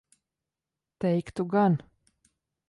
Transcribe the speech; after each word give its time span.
Teiktu 0.99 1.47
gan. 1.53 1.77